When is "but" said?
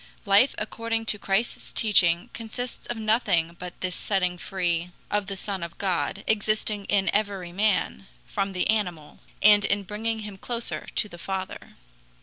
3.59-3.79